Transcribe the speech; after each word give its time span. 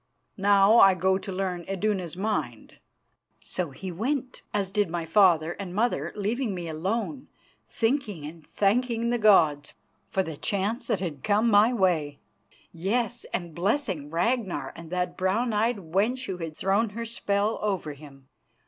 Now 0.39 0.79
I 0.79 0.95
go 0.95 1.19
to 1.19 1.31
learn 1.31 1.63
Iduna's 1.67 2.17
mind." 2.17 2.79
So 3.39 3.69
he 3.69 3.91
went; 3.91 4.41
as 4.51 4.71
did 4.71 4.89
my 4.89 5.05
father 5.05 5.51
and 5.59 5.75
mother, 5.75 6.11
leaving 6.15 6.55
me 6.55 6.67
alone, 6.67 7.27
thinking 7.67 8.25
and 8.25 8.47
thanking 8.47 9.11
the 9.11 9.19
gods 9.19 9.73
for 10.09 10.23
the 10.23 10.37
chance 10.37 10.87
that 10.87 11.01
had 11.01 11.23
come 11.23 11.51
my 11.51 11.71
way 11.71 12.17
yes, 12.73 13.25
and 13.31 13.53
blessing 13.53 14.09
Ragnar 14.09 14.73
and 14.75 14.89
that 14.89 15.17
brown 15.17 15.53
eyed 15.53 15.77
wench 15.77 16.25
who 16.25 16.37
had 16.37 16.57
thrown 16.57 16.89
her 16.97 17.05
spell 17.05 17.59
over 17.61 17.93
him. 17.93 18.27